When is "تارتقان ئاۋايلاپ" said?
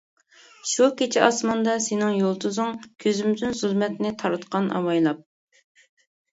4.25-5.25